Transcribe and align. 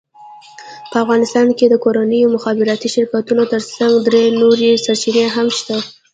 په 0.91 0.95
افغانستان 1.03 1.47
کې 1.57 1.65
د 1.69 1.75
کورنیو 1.83 2.33
مخابراتي 2.35 2.87
شرکتونو 2.95 3.43
ترڅنګ 3.53 3.93
درې 4.07 4.23
نورې 4.41 4.69
سرچینې 4.85 5.25
هم 5.35 5.47
شته، 5.57 5.77